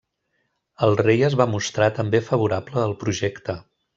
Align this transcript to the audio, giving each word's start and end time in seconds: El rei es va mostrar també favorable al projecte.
El 0.87 0.95
rei 1.01 1.21
es 1.27 1.35
va 1.41 1.47
mostrar 1.51 1.91
també 1.99 2.23
favorable 2.31 2.83
al 2.87 2.99
projecte. 3.05 3.59